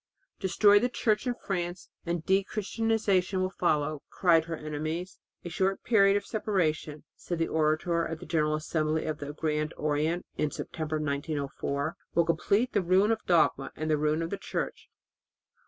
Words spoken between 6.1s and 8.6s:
of separation," said an orator at the general